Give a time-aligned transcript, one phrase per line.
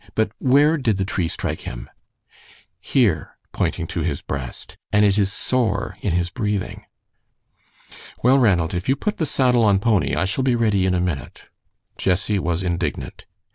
[0.15, 1.87] But where did the tree strike him?"
[2.79, 6.87] "Here," pointing to his breast; "and it is sore in his breathing."
[8.23, 10.99] "Well, Ranald, if you put the saddle on Pony, I shall be ready in a
[10.99, 11.43] minute."
[11.99, 13.27] Jessie was indignant.